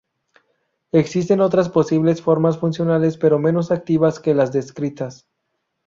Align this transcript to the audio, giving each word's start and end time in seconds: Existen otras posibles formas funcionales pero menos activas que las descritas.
Existen 0.93 1.41
otras 1.41 1.69
posibles 1.69 2.23
formas 2.23 2.57
funcionales 2.57 3.17
pero 3.17 3.37
menos 3.37 3.69
activas 3.69 4.19
que 4.19 4.33
las 4.33 4.51
descritas. 4.51 5.27